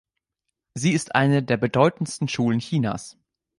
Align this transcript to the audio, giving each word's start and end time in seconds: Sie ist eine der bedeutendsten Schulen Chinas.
Sie 0.73 0.93
ist 0.93 1.13
eine 1.13 1.43
der 1.43 1.57
bedeutendsten 1.57 2.27
Schulen 2.27 2.57
Chinas. 2.59 3.19